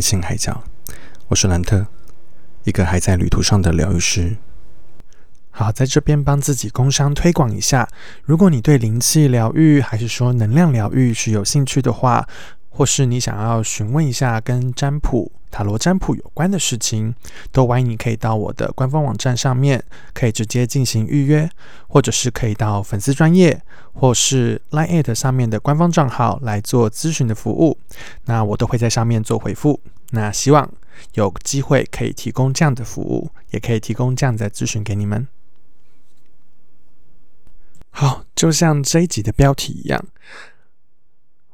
[0.00, 0.64] 欢迎来到兰特灵性海角，
[1.28, 1.86] 我是兰特，
[2.64, 4.38] 一个还在旅途上的疗愈师。
[5.50, 7.86] 好，在这边帮自己工商推广一下。
[8.24, 12.26] 如果你对灵气疗愈还是说能量疗愈是有兴趣的话，
[12.70, 17.14] 或是你想要询问一下跟占卜、塔罗占卜有关的事情，
[17.52, 19.82] 都欢迎你可以到我的官方网站上面，
[20.14, 21.50] 可以直接进行预约，
[21.88, 23.60] 或者是可以到粉丝专业
[23.92, 27.76] 或是 Line 上面的官方账号来做咨询的服务。
[28.24, 29.78] 那我都会在上面做回复。
[30.10, 30.72] 那希望
[31.14, 35.26] 有机会可以提供这样的服务，也可以提供这样的咨询给你们。
[37.90, 40.04] 好，就像这一集的标题一样。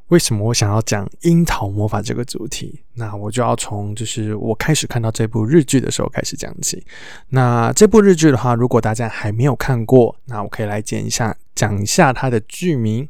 [0.08, 2.81] 为什么我想要讲樱桃魔法这个主题？
[2.94, 6.86] 那我就要从就是我开始看到这部日剧的时候开始讲起。
[7.31, 13.09] 那这部日剧的话，如果大家还没有看过，那我可以来讲一下，讲一下它的剧名。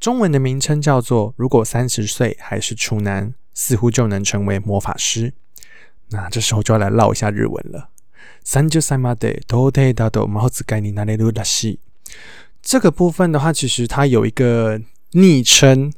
[0.00, 5.31] 中文的名称叫做《如果三十岁还是处男，似乎就能成为魔法师》。
[6.09, 7.89] 那这时候就要来唠一下日文了。
[8.43, 11.79] 三十歳まで到底だと魔法使いになれるらしい。
[12.61, 14.79] 这个部分的话，其实它有一个
[15.11, 15.91] 昵称。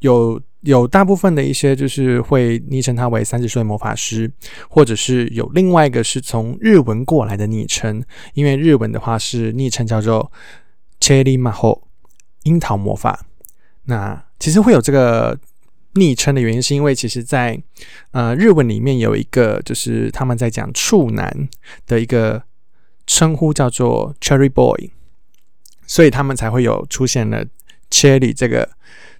[0.00, 4.32] 有有大部分的一些就是会昵称他为三十岁魔法师，
[4.70, 10.32] 或者是有另外一个是从日文过来的昵称，因为日文的话是昵称叫做
[11.00, 11.82] Cherry Maho
[12.44, 13.26] 樱桃魔法。
[13.84, 15.38] 那其实会有这个
[15.95, 17.61] 昵称的原因，是因为其实在
[18.11, 21.49] 呃日文里面有一个就是他们在讲处男
[21.85, 22.43] 的一个
[23.05, 24.91] 称呼叫做 Cherry Boy，
[25.85, 27.45] 所以他们才会有出现了
[27.89, 28.69] Cherry 这个。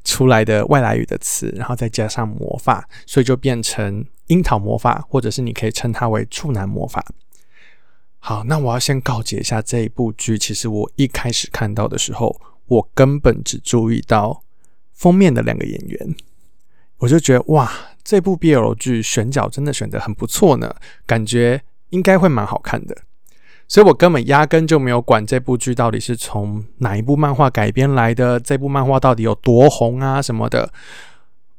[0.08, 7.04] 出来的外来语的词，然后再加上魔法，所以就变成樱桃魔法，或者是你可以称它为处男魔法。
[8.20, 14.44] 好，那我要先告诫一下这一部剧，其实我一开始看到的时候，我根本只注意到
[14.94, 16.16] 封面的两个演员，
[16.98, 17.72] 我就觉得哇，
[18.04, 20.76] 这部 BL 剧选角真的选的很不错呢，
[21.06, 22.96] 感觉应该会蛮好看的。
[23.68, 30.72] 所以我根本压根就没有管这部剧到底是从哪一部漫画改编来的，这部漫画到底有多红啊什么的，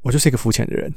[0.01, 0.93] 我就是一个肤浅的人。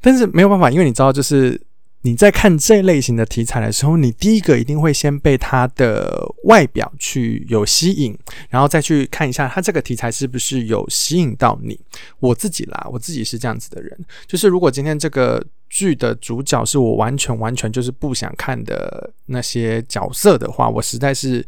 [0.00, 1.60] 但是没有办法，因为你知道，就是。
[2.06, 8.14] 你在看这类型的题材的时候，你第一个一定会先被它的外表去有吸引，
[8.50, 11.80] 然后再去看一下它这个题材是不是有吸引到你。
[12.20, 21.42] 我自己啦，我自己是这样子的人，就是如果今天这个剧的主角是我完全完全就是不想看的那些角色的话，我实在是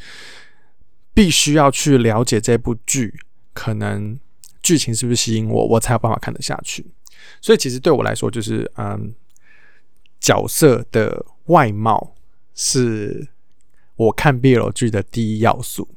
[1.13, 3.15] 必须要去了解这部剧，
[3.53, 4.19] 可能
[4.63, 6.87] 剧情是不是吸引我，我才有办法看得下去。
[7.43, 9.15] 所以其实对我来说，就是嗯。
[10.21, 12.15] 角色的外貌
[12.55, 13.29] 是
[13.97, 15.89] 我看 BL 剧的第一要素。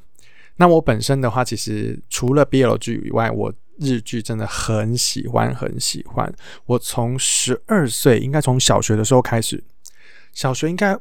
[0.56, 6.30] 那我本身的话，其实除了 BL 剧以外，我日剧真的很喜欢，很喜欢。
[6.66, 9.64] 我从十二岁，应该从小学的时候开始，
[10.34, 10.94] 小学应该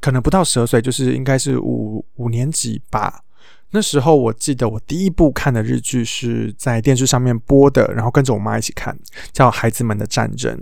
[0.00, 3.22] 可能不到十二岁，就是应该是五五年级吧。
[3.70, 8.98] 那时候我记得我第一部看的日剧是在电视上面播的，然后跟着我妈一起看，
[9.32, 10.56] 叫《孩子们的战争》。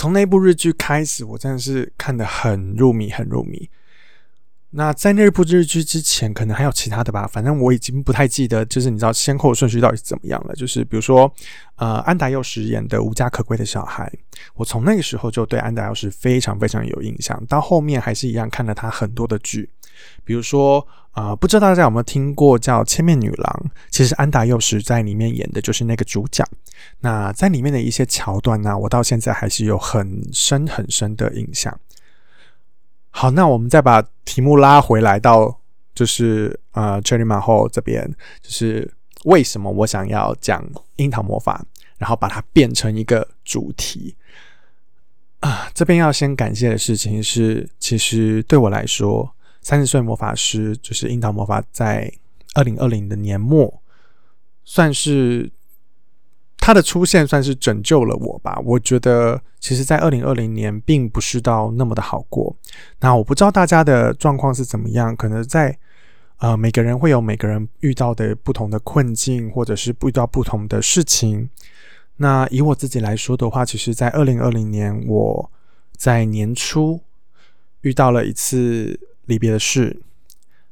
[0.00, 3.68] 从那部日剧开始，我真的是看得很入迷，很入迷。
[4.70, 10.54] 那在那部日剧之前，可能还有其他的吧，反正我已经不太记得，就是你知道先后顺序到底是怎么样了。
[10.54, 11.30] 就是比如说，
[11.76, 14.10] 呃，安达佑实演的《无家可归的小孩》，
[14.54, 17.38] 我从那个时候就对安达佑实非常非常有印象。
[17.44, 19.68] 到后面还是一样看了他很多的剧，
[20.24, 26.46] 比如说，呃，不知道大家有没有听过叫《千面女郎》，其实安达佑实在里面演的就是那个主角。
[27.00, 31.78] 那在里面的一些桥段呢，我到现在还是有很深很深的印象。
[33.10, 35.60] 好，那我们再把题目拉回来到，
[35.94, 38.08] 就是呃，Cherry 马后这边，
[38.40, 38.88] 就是
[39.24, 40.64] 为什么我想要讲
[40.96, 41.64] 樱桃魔法，
[41.98, 44.14] 然后把它变成一个主题
[45.40, 45.68] 啊。
[45.74, 49.28] 这边要先感谢的事情是，其实对我来说，
[49.62, 52.12] 三十岁魔法师就是樱桃魔法，在
[52.54, 53.82] 二零二零的年末，
[54.64, 55.50] 算是。
[56.62, 58.60] 他的出现算是拯救了我吧。
[58.62, 62.54] 我觉得，其实，在二零二零年，并不是到那么的好过。
[63.00, 65.76] 那我不知道大家的状况是怎么样，可能在
[66.36, 71.48] 呃，每个人会有每个人遇到的不同的困境，或者是遇到不同的事情。
[72.16, 75.50] 那以我自己来说的话，其实，在二零二零年，我
[75.96, 77.00] 在年初
[77.80, 80.02] 遇到了一次离别的事。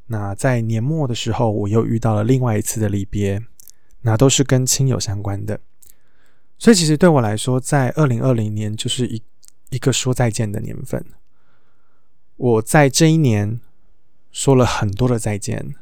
[0.09, 3.41] 那在年末的时候，我又遇到了另外一次的离别，
[4.03, 5.61] 那都是跟亲友相关的。
[6.59, 9.23] 所以，其实对我来说，在二零二零年就是一
[9.71, 11.05] 一个说再见的年份。
[12.37, 13.61] 我在这一年
[14.33, 15.75] 说了很多的再见，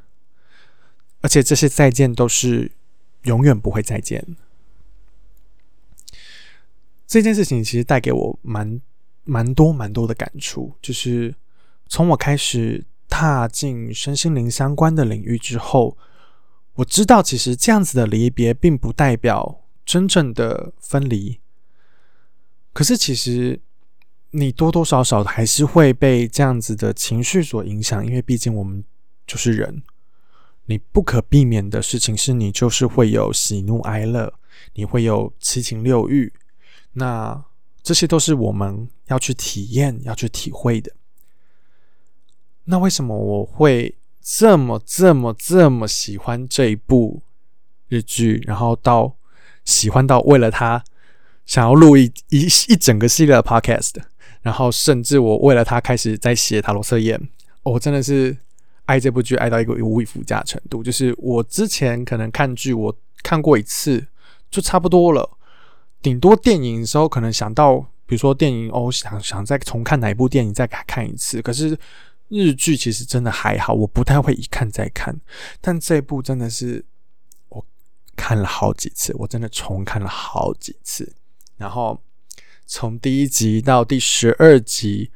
[1.23, 2.73] 而且这些再见都是
[3.23, 4.37] 永远不会再见。
[7.07, 8.81] 这件事情其实带给我蛮
[9.25, 11.35] 蛮多蛮多的感触，就是
[11.89, 15.97] 从我开始踏进身心灵相关的领域之后，
[16.75, 21.41] 我知道其实这样子的离别并不代表真正的分离，
[22.73, 23.61] 可是其实
[24.33, 28.85] 你多多少少还是会被这样子的情绪所影响，因为毕竟我们
[29.27, 29.83] 就是人，
[30.67, 34.35] 你不可避免的事情是你就是会有喜怒哀乐，
[34.75, 36.33] 你会有七情六欲。
[36.95, 37.45] 那
[37.83, 40.93] 这些都是我们要去体验、要去体会的。
[42.67, 47.23] 那为什么我会这么、这么、这么喜欢这一部
[47.89, 48.43] 日剧？
[48.47, 49.15] 然后到
[49.65, 50.83] 喜欢到为了它
[51.45, 53.95] 想要录一一一整个系列的 podcast，
[54.43, 57.29] 然后甚至我为了它开始在写塔罗测验。
[57.63, 58.37] 我真的是
[58.85, 60.83] 爱这部剧爱到一个无以复加程度。
[60.83, 64.07] 就是我之前可能看剧，我看过一次
[64.51, 65.39] 就差不多了。
[66.03, 71.43] 顶多电影的时候可能想到，比如说电影哦，想想再重看哪一部电影再看一次。
[71.43, 71.77] 可是
[72.29, 75.21] 日剧其实真的还好，我不太会一看再看。
[75.61, 76.85] 但这部真的是
[77.49, 77.65] 我
[78.17, 81.15] 看了好几次，我真的重看了好几次。
[81.57, 82.03] 然后
[82.67, 85.11] 从第一集到第十二集，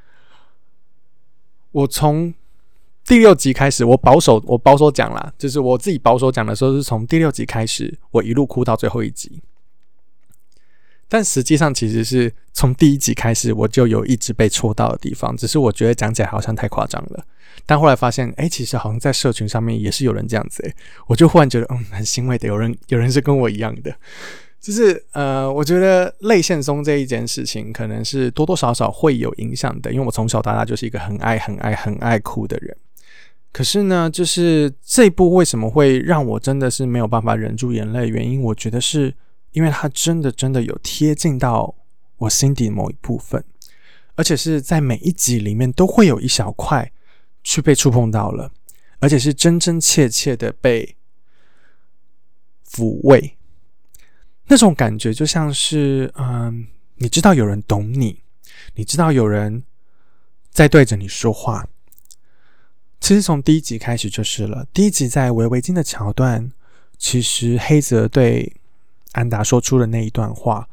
[1.73, 2.33] 我从
[3.05, 9.43] 第六集开始，我保守我保守讲啦，就是我自己保守讲的时候，是从第六集开始，我一路哭到最后一集。
[11.11, 15.37] 但实际上，其实是从第一集开始，我就有一直被戳到的地方。
[15.37, 17.25] 只是我觉得讲起来好像太夸张了。
[17.67, 20.65] 但后来发现，哎，其实好像在社群上面也是有人这样子。
[20.65, 20.73] 哎，
[21.09, 23.93] 我就忽然觉得，嗯，很欣慰的，有人有人是跟我一样的。
[24.61, 29.93] 就是呃，我觉得泪腺松这一件事情，可能是多多少少会有影响的。
[29.93, 32.77] 因为我从小到大就是一个很爱、很爱、很爱哭的人。
[33.53, 38.07] 可是呢，就是这一部为什么会让我真的是没有办法忍住眼泪？
[38.07, 39.13] 原因，我觉得是。
[39.53, 41.75] 因为它真的真的有贴近到
[42.19, 43.45] 我心底某一部分，
[44.15, 46.93] 而且是在每一集里面都会有一小块
[47.43, 48.53] 去被触碰到了，
[49.01, 50.97] 而且是真真切切的被
[52.71, 53.37] 抚慰，
[54.47, 58.23] 那种感觉就像是，嗯，你知道有人懂你，
[58.75, 59.65] 你知道有人
[60.51, 61.67] 在对着你说话。
[63.01, 66.53] 其实从第一集开始就是了，第一集在围围巾的桥段，
[66.97, 68.60] 其实黑泽对。
[69.13, 70.69] 安达说出的那一段话，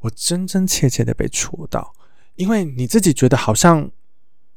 [0.00, 1.94] 我真真切切的被戳到，
[2.36, 3.90] 因为你自己觉得好像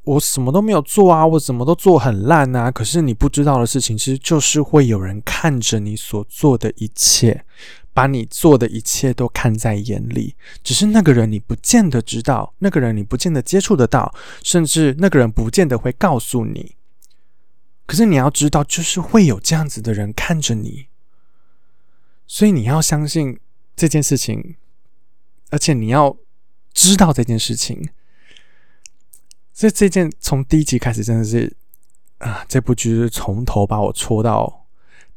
[0.02, 7.44] 我什么都没有做啊，我什么都做很烂啊，可是你不知道的事情，其实就是会有人看着你所做的一切，
[7.92, 16.76] 把你做的一切都看在眼里，只是那个人你不见得知道，那个人你不见得接触得到，甚至那个人不见得会告诉你，
[17.86, 20.86] 可是你要知道，就是会有这样子的人看着你。
[22.26, 23.38] 所以你要相信
[23.74, 24.56] 这件事情，
[25.50, 26.16] 而且你要
[26.72, 27.88] 知道这件事情。
[29.52, 31.56] 所以这件从第一集开始真的是
[32.18, 34.66] 啊，这部剧是从头把我戳到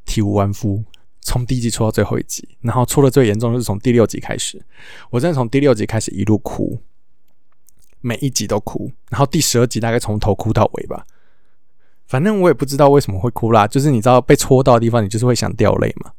[0.06, 0.84] 体无完肤，
[1.20, 4.64] 从第一集戳到最后一集，然后戳的最严重的是从第六集开始，
[5.10, 6.82] 我真的从第六集开始一路哭，
[8.00, 11.06] 每一集都哭，然后第十二集大概从头哭到尾吧。
[12.08, 16.12] 反正我也不知道为什么会哭啦，就是你知道被戳到的地方，你就是会想掉泪嘛。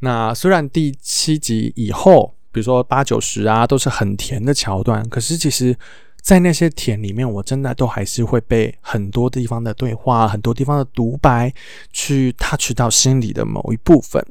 [0.00, 5.76] 那虽然第七集以后，比如说八九十啊，都是很甜的桥段，可是其实，
[6.20, 11.52] 在那些甜里面，我真的都还是会被很多地方的对话、很多地方的独白
[11.92, 14.24] 去 touch 到心里的某一部分。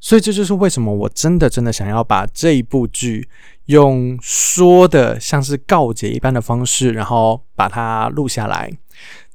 [0.00, 3.26] 所以这就是为什么我真的真的想要把这一部剧
[3.66, 8.70] 用说的像是告解一般的方式，然后把它录下来。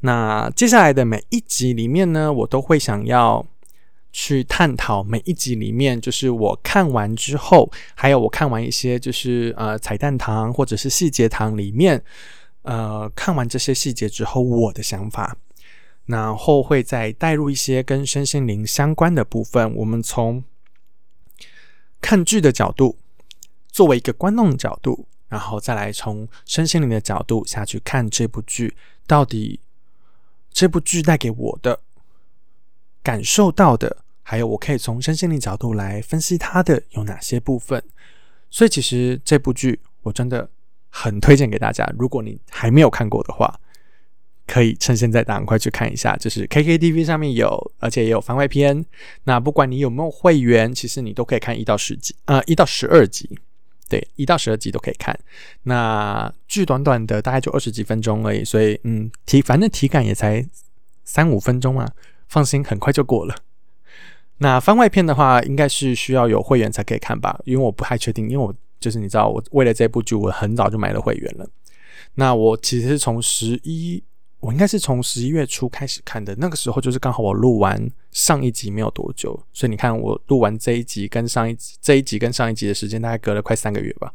[0.02, 3.44] 那接下来的每一集里面呢，我都会想要
[4.12, 12.04] 去探讨每一集里面，就是我看完之后，还有我看完一些就是呃彩蛋堂或者是细节堂里面，
[12.64, 15.38] 呃看完这些细节之后我的想法，
[16.06, 19.74] 然后会再带入一些跟身心灵相关的部分。
[19.76, 20.44] 我们从
[22.02, 22.98] 看剧的角度，
[23.72, 28.76] 作为一个观众的角度，然后再来从身心灵的角度下去看这部剧
[29.06, 29.60] 到底。
[30.52, 31.80] 这部剧带给我的
[33.04, 37.84] 感受到的，还有我可以从身心灵角度来分析它的有哪些部分。
[38.50, 40.50] 所以其实这部剧我真的
[40.90, 41.88] 很推荐给大家。
[41.98, 43.60] 如果你还没有看过的话，
[44.48, 46.16] 可以趁现在赶快去看一下。
[46.18, 48.84] 就是 KKTV 上面有，而且也有番外篇。
[49.26, 53.40] 那不管你有没有会员，其实你都可以看一到十集，呃，一到十二集。
[53.88, 55.18] 对，一到十二集都可以看。
[55.64, 60.44] 那剧短短的，大概就二十几分钟而已，所以嗯，体反正体感也才
[61.04, 61.92] 三五分钟啊，
[62.30, 63.36] 放心，很快就过了。
[64.38, 67.38] 那番外篇的话，应该是需要有会员才可以看吧？
[67.44, 71.46] 因为我不太确定，因为我就是你知道，我为了这部剧，我很早就买了会员了。
[72.16, 74.02] 那我其实是从十一，
[74.40, 76.34] 我应该是从十一月初开始看的。
[76.38, 84.14] 那个时候就是刚好我录完上一集没有多久，所以你看我录完这一集跟上一集这一集跟上一集的时间大概隔了快三个月吧。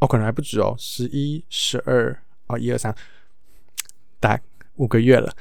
[0.00, 2.94] 哦，可能还不止哦，十一、十二哦，一二三，
[4.18, 4.42] 大概
[4.76, 5.34] 五个月了。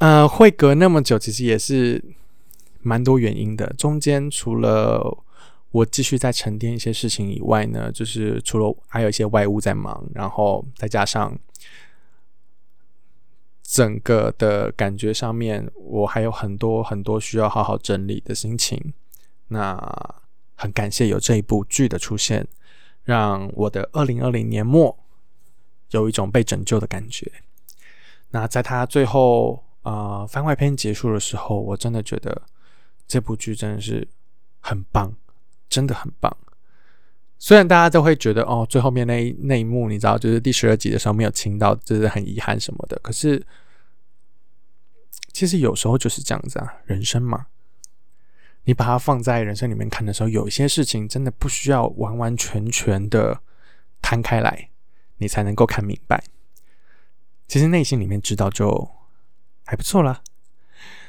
[0.00, 2.02] 呃，会隔那么久，其实也是
[2.80, 3.70] 蛮多原因的。
[3.74, 5.22] 中间除了
[5.72, 11.38] 我继续在沉淀一些事情以外呢，就是除了还有一些外务在忙，然后再加上
[13.62, 18.94] 整个的感觉上面，我还有很多很多需要好好整理的心情。
[19.48, 19.78] 那
[20.54, 22.48] 很感谢有这一部剧的出现，
[23.04, 24.98] 让我的二零二零年末
[25.90, 27.30] 有一种被拯救的感觉。
[28.30, 32.42] 那在他最后啊番外篇结束的时候，我真的觉得
[33.06, 34.06] 这部剧真的是
[34.60, 35.14] 很棒。
[35.70, 36.36] 真的很棒，
[37.38, 42.98] 虽然大家都会觉得哦，最后面那一那一幕，你知道，就是第十二集的时候没有亲到，就是很遗憾什么的。
[43.04, 43.40] 可是，
[45.32, 47.46] 其实有时候就是这样子啊，人生嘛，
[48.64, 53.40] 你把它放在人生里面看的时候，有一些事情真的不需要完完全全的
[54.02, 54.70] 摊开来，
[55.18, 56.20] 你才能够看明白。
[57.46, 58.90] 其实内心里面知道就
[59.70, 60.20] 还不错啦。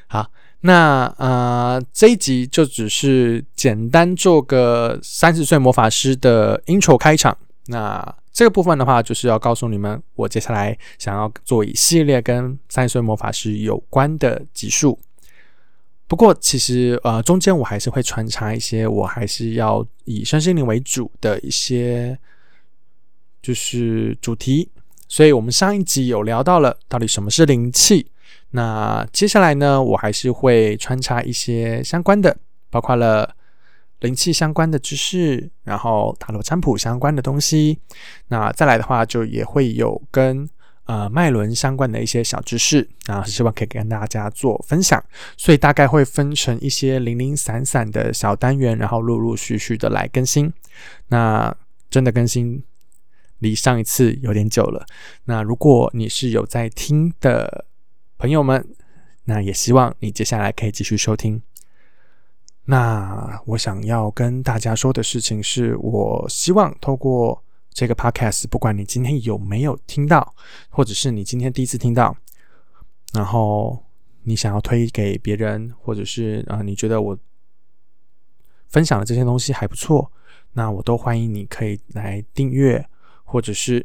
[0.05, 0.31] 好。
[0.63, 7.35] 那呃，这一集就只是简单做个三十岁魔法师的 intro 开场。
[7.65, 14.99] 那这个部分的话，就是要告诉你们，我接下来想要做一系列跟三十岁魔法师有关的集数。
[16.05, 22.15] 不过，其实呃，中间我还是会穿插一些，我还是要以身心灵为主的一些
[23.41, 24.69] 就是主题。
[25.07, 28.10] 所以我们上一集有聊到了，到底什么是灵气。
[28.51, 32.37] 那接下来呢，我还是会穿插一些相关的，
[32.69, 33.35] 包括了
[33.99, 37.79] 灵气相关的知识，然后塔罗占卜相关的东西。
[38.27, 40.49] 那再来的话，就也会有跟
[40.85, 45.01] 呃脉轮相关的一些小知识，然后希望可以跟大家做分享。
[45.37, 50.51] 所以大概会分成一些零零散散的小单元，然后陆陆续续的来更新。
[51.07, 51.55] 那
[51.89, 52.63] 真的更新
[53.39, 54.85] 离上一次有点久了。
[55.25, 57.65] 那如果你是有在听的，
[58.21, 58.63] 朋友们，
[59.23, 61.41] 那也希望你接下来可以继续收听。
[62.65, 70.35] 那我想要跟大家说的事情是，我希望透过这个 podcast，不管你今天有没有听到，
[70.69, 72.15] 或者是你今天第一次听到，
[73.11, 73.83] 然后
[74.21, 77.17] 你想要推给别人，或者是啊，你觉得我
[78.67, 80.11] 分享的这些东西还不错，
[80.53, 82.87] 那我都欢迎你可以来订阅，
[83.23, 83.83] 或者是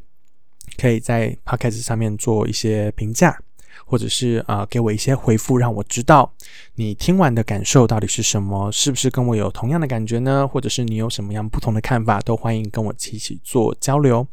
[0.77, 3.41] 可以在 podcast 上面做一些评价。
[3.87, 6.35] 或者是啊，给我一些回复，让我知道
[6.75, 10.47] 你听完的感受到底是什么，是不是跟我有同样的感觉呢？
[10.47, 14.27] 或者是你有什么样不同的看法，都欢迎跟我一起做交流。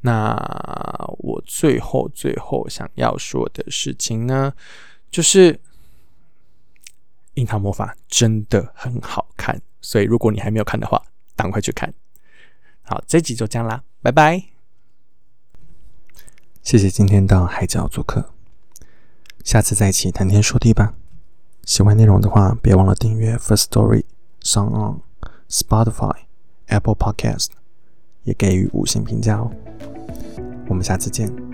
[0.00, 0.34] 那
[1.18, 4.52] 我最后最后想要说的事情呢，
[5.10, 5.54] 就是
[7.34, 11.00] 《樱桃魔法》真的很好看，所以如果你还没有看的话，
[11.36, 11.94] 赶快去看。
[12.82, 14.42] 好，这集就这样啦，拜拜！
[16.62, 18.32] 谢谢今天到海角做客。
[19.50, 20.94] 下次再一起谈天说地吧。
[21.64, 24.04] 喜欢内容的话，别忘了订阅 First Story、
[24.38, 25.00] 上 On、
[25.48, 26.14] Spotify、
[26.68, 27.48] Apple Podcast，
[28.22, 29.50] 也给予五星评价哦。
[30.68, 31.49] 我们下次见。